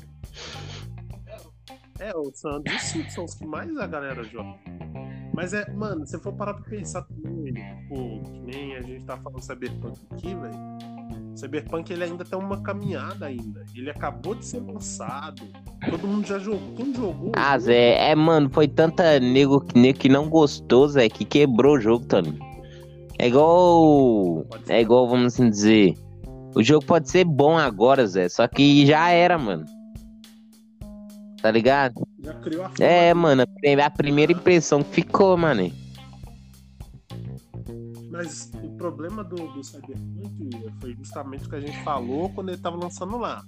É, 2.00 2.16
o 2.16 2.32
San 2.34 2.56
Andreas 2.56 2.82
e 2.82 2.98
o 2.98 3.02
5 3.02 3.10
são 3.12 3.24
os 3.24 3.34
que 3.34 3.46
mais 3.46 3.76
a 3.76 3.86
galera 3.86 4.24
joga. 4.24 4.54
Mas 5.34 5.54
é, 5.54 5.70
mano, 5.72 6.04
se 6.06 6.18
for 6.18 6.32
parar 6.34 6.54
pra 6.54 6.64
pensar 6.64 7.02
também, 7.02 7.54
tipo, 7.54 8.22
que 8.24 8.40
nem 8.40 8.74
a 8.76 8.82
gente 8.82 9.04
tá 9.04 9.16
falando 9.16 9.40
Cyberpunk 9.40 9.98
aqui, 10.10 10.34
velho. 10.34 10.71
Cyberpunk 11.42 11.92
ele 11.92 12.04
ainda 12.04 12.24
tem 12.24 12.38
uma 12.38 12.62
caminhada 12.62 13.26
ainda. 13.26 13.64
Ele 13.74 13.90
acabou 13.90 14.32
de 14.32 14.46
ser 14.46 14.60
lançado. 14.60 15.42
Todo 15.90 16.06
mundo 16.06 16.24
já 16.24 16.38
jogou. 16.38 16.72
Quem 16.76 16.94
jogou? 16.94 17.32
Ah, 17.34 17.58
Zé, 17.58 18.10
é, 18.10 18.14
mano, 18.14 18.48
foi 18.48 18.68
tanta 18.68 19.18
nego, 19.18 19.66
nego 19.74 19.98
que 19.98 20.08
não 20.08 20.28
gostou, 20.28 20.86
Zé, 20.86 21.08
que 21.08 21.24
quebrou 21.24 21.74
o 21.74 21.80
jogo 21.80 22.06
também. 22.06 22.38
É 23.18 23.26
igual. 23.26 24.46
É 24.68 24.80
igual, 24.80 25.08
vamos 25.08 25.34
assim 25.34 25.50
dizer. 25.50 25.94
O 26.54 26.62
jogo 26.62 26.86
pode 26.86 27.10
ser 27.10 27.24
bom 27.24 27.58
agora, 27.58 28.06
Zé, 28.06 28.28
só 28.28 28.46
que 28.46 28.86
já 28.86 29.10
era, 29.10 29.36
mano. 29.36 29.64
Tá 31.40 31.50
ligado? 31.50 32.06
Já 32.22 32.34
criou 32.34 32.64
a 32.64 32.70
É, 32.78 33.12
mano, 33.12 33.42
a 33.42 33.90
primeira 33.90 34.30
impressão 34.30 34.80
que 34.80 34.94
ficou, 34.94 35.36
mano. 35.36 35.72
Mas 38.12 38.52
o 38.62 38.68
problema 38.76 39.24
do, 39.24 39.36
do 39.36 39.64
Cyberpunk 39.64 40.50
foi 40.82 40.94
justamente 40.94 41.46
o 41.46 41.48
que 41.48 41.56
a 41.56 41.60
gente 41.60 41.82
falou 41.82 42.28
quando 42.28 42.50
ele 42.50 42.58
tava 42.58 42.76
lançando 42.76 43.16
lá. 43.16 43.42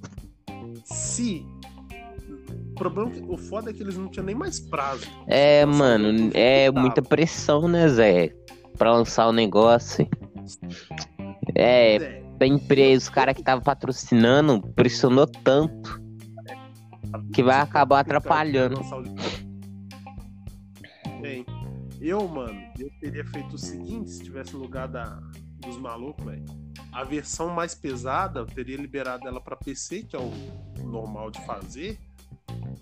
Se. 0.87 1.47
O 2.71 2.75
problema, 2.75 3.13
é 3.15 3.23
o 3.29 3.37
foda 3.37 3.71
é 3.71 3.75
que 3.75 3.83
eles 3.83 3.99
não 3.99 4.09
tinham 4.09 4.25
nem 4.25 4.35
mais 4.35 4.59
prazo. 4.59 5.07
É, 5.29 5.67
o 5.67 5.69
mano, 5.69 6.31
é 6.33 6.71
tava. 6.71 6.81
muita 6.81 7.03
pressão, 7.03 7.69
né, 7.69 7.87
Zé? 7.89 8.35
Pra 8.79 8.91
lançar 8.91 9.29
o 9.29 9.33
negócio. 9.33 10.09
É, 11.55 11.97
É, 11.97 12.25
a 12.41 12.47
empresa, 12.47 13.05
os 13.05 13.09
caras 13.11 13.35
que 13.35 13.43
estavam 13.43 13.63
patrocinando 13.63 14.63
pressionou 14.75 15.27
tanto 15.27 16.03
que 17.33 17.43
vai 17.43 17.61
acabar 17.61 18.01
atrapalhando. 18.01 18.81
Eu, 22.09 22.27
mano, 22.29 22.61
eu 22.79 22.91
teria 23.01 23.25
feito 23.25 23.55
o 23.55 23.59
seguinte 23.59 24.11
se 24.11 24.23
tivesse 24.23 24.53
no 24.55 24.61
lugar 24.61 24.89
da, 24.89 25.19
dos 25.61 25.79
malucos, 25.79 26.25
velho. 26.25 26.45
A 26.93 27.03
versão 27.05 27.49
mais 27.49 27.75
pesada, 27.75 28.41
eu 28.41 28.47
teria 28.47 28.77
liberado 28.77 29.27
ela 29.27 29.41
pra 29.41 29.57
PC, 29.57 30.03
que 30.03 30.15
é 30.15 30.19
o 30.19 30.31
normal 30.85 31.31
de 31.31 31.45
fazer. 31.45 31.99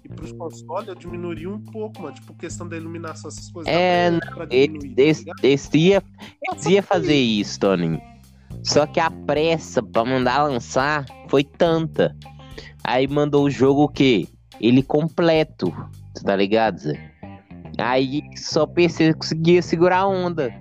E 0.04 0.08
pros 0.08 0.32
consoles 0.32 0.88
eu 0.88 0.94
diminuiria 0.94 1.48
um 1.48 1.60
pouco, 1.60 2.02
mano. 2.02 2.14
Tipo, 2.14 2.34
questão 2.34 2.68
da 2.68 2.76
iluminação, 2.76 3.28
essas 3.28 3.50
coisas. 3.50 3.72
É, 3.72 4.10
Esse, 4.50 4.68
diminuir, 4.68 4.94
tá 5.40 5.78
ia, 5.78 6.02
ia 6.68 6.82
fazer 6.82 7.16
isso, 7.16 7.60
Tony. 7.60 8.00
Só 8.64 8.86
que 8.86 9.00
a 9.00 9.10
pressa 9.10 9.82
pra 9.82 10.04
mandar 10.04 10.44
lançar 10.44 11.06
foi 11.28 11.44
tanta. 11.44 12.14
Aí 12.84 13.06
mandou 13.06 13.44
o 13.44 13.50
jogo 13.50 13.84
o 13.84 13.88
quê? 13.88 14.26
Ele 14.60 14.82
completo. 14.82 15.72
Tá 16.24 16.36
ligado, 16.36 16.78
Zé? 16.78 17.11
Aí 17.78 18.22
só 18.36 18.66
PC 18.66 19.14
conseguia 19.14 19.62
segurar 19.62 19.98
a 20.00 20.06
onda. 20.06 20.52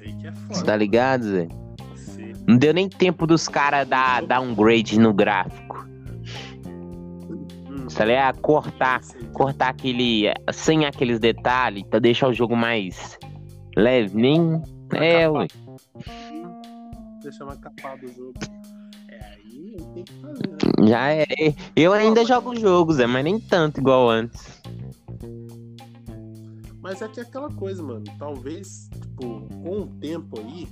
Aí 0.00 0.12
que 0.14 0.26
é 0.26 0.30
Você 0.32 0.54
foda. 0.54 0.64
tá 0.66 0.76
ligado, 0.76 1.22
Zé? 1.24 1.48
Você- 1.94 2.32
Não 2.46 2.56
deu 2.56 2.74
nem 2.74 2.88
tempo 2.88 3.26
dos 3.26 3.46
caras 3.48 3.86
dar 3.88 4.22
downgrade 4.26 4.98
no 4.98 5.12
gráfico. 5.14 5.86
Hum, 6.66 7.86
Tá 7.94 8.04
ligado? 8.04 8.40
Cortar. 8.40 9.02
sei. 9.04 9.22
Cortar 9.32 9.68
aquele. 9.68 10.24
Sem 10.52 10.84
aqueles 10.84 11.18
detalhes 11.20 11.84
pra 11.84 11.98
deixar 11.98 12.28
o 12.28 12.32
jogo 12.34 12.56
mais 12.56 13.18
leve. 13.76 14.16
Nem. 14.16 14.60
É, 14.94 15.28
ué. 15.28 15.46
Deixar 17.22 17.44
mais 17.46 17.58
capado 17.60 18.04
o 18.04 18.08
jogo. 18.12 18.34
Aí 19.44 19.76
tem 19.94 20.04
que 20.04 20.12
fazer? 20.20 20.88
Já 20.88 21.12
é. 21.12 21.26
Eu 21.76 21.92
ainda 21.92 22.24
jogo 22.24 22.58
jogos, 22.58 22.98
é, 22.98 23.06
mas 23.06 23.24
nem 23.24 23.38
tanto 23.38 23.80
igual 23.80 24.08
antes. 24.08 24.60
Mas 26.80 27.00
é 27.00 27.08
que 27.08 27.20
é 27.20 27.22
aquela 27.22 27.48
coisa, 27.50 27.82
mano. 27.82 28.04
Talvez, 28.18 28.90
tipo, 29.00 29.48
com 29.62 29.82
o 29.82 29.86
tempo 30.00 30.40
aí. 30.40 30.68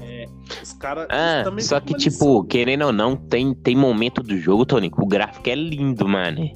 é, 0.00 0.26
os 0.62 0.72
caras. 0.72 1.06
Ah, 1.10 1.44
só 1.60 1.78
que, 1.78 1.94
tipo, 1.94 2.42
querendo 2.44 2.86
ou 2.86 2.92
não, 2.92 3.14
tem, 3.14 3.54
tem 3.54 3.76
momento 3.76 4.22
do 4.22 4.36
jogo, 4.38 4.64
Tony, 4.64 4.90
o 4.96 5.06
gráfico 5.06 5.48
é 5.48 5.54
lindo, 5.54 6.08
mano. 6.08 6.50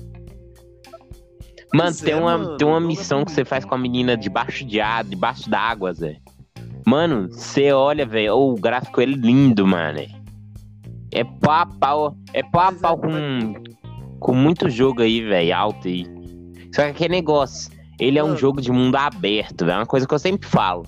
Mano, 1.75 1.95
tem 1.95 2.15
é, 2.15 2.17
uma, 2.17 2.39
mano, 2.39 2.57
tem 2.57 2.67
uma 2.67 2.79
é 2.79 2.81
missão 2.81 3.23
que 3.23 3.33
você 3.33 3.45
faz 3.45 3.65
com 3.65 3.75
a 3.75 3.79
menina 3.79 4.17
debaixo 4.17 4.65
de 4.65 4.81
ar, 4.81 5.05
debaixo 5.05 5.51
d'água, 5.51 5.93
Zé. 5.93 6.17
Mano, 6.87 7.29
você 7.29 7.73
olha, 7.73 8.07
velho, 8.07 8.35
o 8.35 8.55
gráfico 8.55 9.01
é 9.01 9.05
lindo, 9.05 9.67
mano. 9.67 10.01
É 11.13 11.25
pau 11.25 11.53
a 11.53 11.67
pau, 11.67 12.17
é 12.33 12.43
pau 12.43 12.69
a 12.69 12.73
pau 12.73 12.99
com, 12.99 13.55
com 14.19 14.35
muito 14.35 14.69
jogo 14.69 15.03
aí, 15.03 15.23
velho, 15.23 15.55
alto 15.57 15.89
aí. 15.89 16.05
Só 16.75 16.83
que 16.83 16.89
aquele 16.91 17.15
negócio, 17.15 17.71
ele 17.99 18.19
é 18.19 18.23
um 18.25 18.29
Mano. 18.29 18.39
jogo 18.39 18.61
de 18.61 18.71
mundo 18.71 18.97
aberto, 18.97 19.65
velho, 19.65 19.77
é 19.77 19.79
uma 19.81 19.87
coisa 19.87 20.07
que 20.07 20.13
eu 20.15 20.19
sempre 20.19 20.49
falo. 20.49 20.85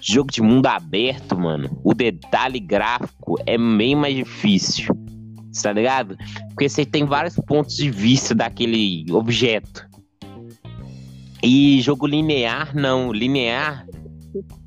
Jogo 0.00 0.30
de 0.30 0.40
mundo 0.40 0.66
aberto, 0.66 1.36
mano, 1.38 1.68
o 1.84 1.92
detalhe 1.92 2.60
gráfico 2.60 3.36
é 3.44 3.58
bem 3.58 3.96
mais 3.96 4.14
difícil, 4.14 4.94
tá 5.60 5.72
ligado? 5.72 6.16
Porque 6.50 6.68
você 6.68 6.86
tem 6.86 7.04
vários 7.04 7.34
pontos 7.34 7.76
de 7.76 7.90
vista 7.90 8.32
daquele 8.34 9.04
objeto. 9.10 9.86
E 11.42 11.80
jogo 11.82 12.06
linear, 12.06 12.74
não. 12.74 13.12
Linear, 13.12 13.86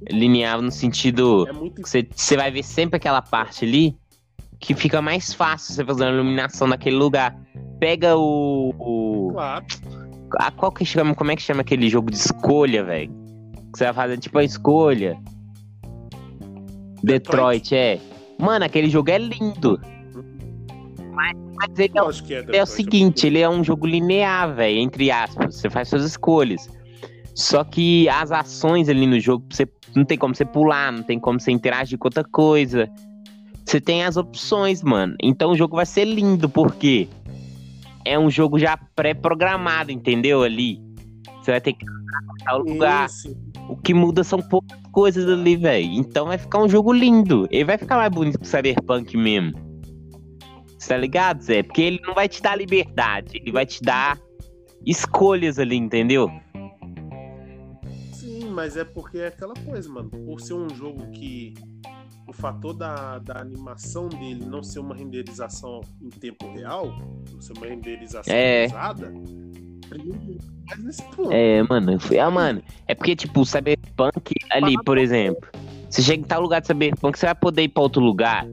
linear 0.10 0.62
no 0.62 0.71
sentido 0.71 1.48
É 1.48 1.53
muito. 1.53 1.81
você 1.81 2.36
vai 2.38 2.51
ver 2.51 2.63
sempre 2.63 2.98
aquela 2.98 3.21
parte 3.21 3.65
ali 3.65 3.98
que 4.62 4.75
fica 4.75 5.01
mais 5.01 5.34
fácil 5.34 5.74
você 5.74 5.84
fazer 5.84 6.06
a 6.06 6.10
iluminação 6.12 6.68
naquele 6.68 6.96
lugar. 6.96 7.36
Pega 7.80 8.15
o. 8.15 8.74
o 8.77 9.32
Claro. 9.34 9.65
a, 10.38 10.51
qual 10.51 10.72
que 10.72 10.86
chama, 10.86 11.15
como 11.15 11.32
é 11.32 11.36
que 11.36 11.41
chama 11.41 11.62
aquele 11.62 11.89
jogo 11.89 12.12
de 12.12 12.18
escolha, 12.18 12.84
velho? 12.84 13.12
Que 13.72 13.80
você 13.80 13.86
vai 13.86 13.94
fazer 13.94 14.18
tipo 14.20 14.38
a 14.38 14.44
escolha. 14.44 15.20
Detroit, 17.03 17.75
é. 17.75 18.00
Mano, 18.39 18.63
aquele 18.63 18.88
jogo 18.88 19.10
é 19.10 19.18
lindo. 19.18 19.82
Mas, 21.12 21.36
mas 21.56 21.80
ele 21.80 21.98
é, 21.98 22.01
acho 22.01 22.24
que 22.24 22.34
é, 22.36 22.38
é 22.38 22.41
o 22.41 22.46
Detroit, 22.46 22.70
seguinte, 22.70 23.27
ele 23.27 23.39
é 23.39 23.50
um 23.50 23.63
jogo 23.63 23.88
linear, 23.88 24.53
velho, 24.53 24.77
entre 24.77 25.10
aspas. 25.10 25.56
Você 25.56 25.70
faz 25.70 25.89
suas 25.89 26.03
escolhas. 26.03 26.70
Só 27.34 27.63
que 27.63 28.08
as 28.10 28.32
ações 28.32 28.89
ali 28.89 29.08
no 29.08 29.20
jogo, 29.20 29.44
você 29.50 29.68
não 29.96 30.06
tem 30.06 30.18
como 30.18 30.36
você 30.36 30.46
pular, 30.46 30.91
não 30.91 31.01
tem 31.01 31.20
como 31.20 31.39
você 31.39 31.51
interagir 31.51 31.98
com 31.98 32.08
outra 32.08 32.24
coisa. 32.24 32.88
Você 33.71 33.79
tem 33.79 34.03
as 34.03 34.17
opções, 34.17 34.83
mano. 34.83 35.15
Então 35.23 35.51
o 35.51 35.55
jogo 35.55 35.77
vai 35.77 35.85
ser 35.85 36.03
lindo, 36.03 36.49
porque 36.49 37.07
é 38.03 38.19
um 38.19 38.29
jogo 38.29 38.59
já 38.59 38.75
pré-programado, 38.75 39.93
entendeu? 39.93 40.43
Ali. 40.43 40.81
Você 41.39 41.51
vai 41.51 41.61
ter 41.61 41.71
que 41.71 41.85
tal 42.43 42.59
lugar. 42.59 43.05
Esse, 43.05 43.33
O 43.69 43.77
que 43.77 43.93
muda 43.93 44.25
são 44.25 44.41
poucas 44.41 44.77
coisas 44.91 45.25
ali, 45.25 45.55
velho. 45.55 45.85
Então 45.85 46.25
vai 46.25 46.37
ficar 46.37 46.59
um 46.59 46.67
jogo 46.67 46.91
lindo. 46.91 47.47
Ele 47.49 47.63
vai 47.63 47.77
ficar 47.77 47.95
mais 47.95 48.11
bonito 48.11 48.39
que 48.39 48.43
o 48.43 48.49
Cyberpunk 48.49 49.15
mesmo. 49.15 49.53
Você 50.77 50.89
tá 50.89 50.97
ligado, 50.97 51.41
Zé? 51.41 51.63
Porque 51.63 51.81
ele 51.81 52.01
não 52.05 52.13
vai 52.13 52.27
te 52.27 52.41
dar 52.41 52.57
liberdade. 52.57 53.37
Ele 53.37 53.53
vai 53.53 53.65
te 53.65 53.81
dar 53.81 54.19
escolhas 54.85 55.57
ali, 55.57 55.77
entendeu? 55.77 56.29
Sim, 58.11 58.49
mas 58.49 58.75
é 58.75 58.83
porque 58.83 59.19
é 59.19 59.27
aquela 59.27 59.53
coisa, 59.53 59.87
mano. 59.87 60.09
Por 60.09 60.41
ser 60.41 60.55
um 60.55 60.67
jogo 60.75 61.09
que 61.11 61.53
o 62.27 62.33
fator 62.33 62.73
da, 62.73 63.19
da 63.19 63.39
animação 63.39 64.07
dele 64.07 64.45
não 64.45 64.63
ser 64.63 64.79
uma 64.79 64.95
renderização 64.95 65.81
em 66.01 66.09
tempo 66.09 66.51
real, 66.53 66.87
não 67.31 67.41
ser 67.41 67.53
uma 67.57 67.67
renderização 67.67 68.33
É. 68.33 68.67
pesada, 68.67 69.13
Mas 70.69 70.83
nesse 70.83 71.03
ponto. 71.03 71.31
É, 71.31 71.61
mano, 71.63 71.99
foi, 71.99 72.19
ah, 72.19 72.31
mano, 72.31 72.61
é 72.87 72.95
porque, 72.95 73.15
tipo, 73.15 73.41
o 73.41 73.45
Cyberpunk 73.45 74.33
ali, 74.51 74.75
por 74.85 74.97
exemplo, 74.97 75.47
você 75.89 76.01
chega 76.01 76.21
em 76.21 76.25
tal 76.25 76.41
lugar 76.41 76.61
de 76.61 76.67
Cyberpunk, 76.67 77.19
você 77.19 77.25
vai 77.25 77.35
poder 77.35 77.63
ir 77.63 77.69
pra 77.69 77.83
outro 77.83 78.01
lugar. 78.01 78.45